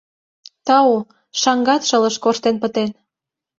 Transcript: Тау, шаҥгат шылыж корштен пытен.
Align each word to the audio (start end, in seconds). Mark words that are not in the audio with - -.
Тау, 0.67 0.93
шаҥгат 1.41 1.81
шылыж 1.87 2.15
корштен 2.23 2.55
пытен. 2.61 2.89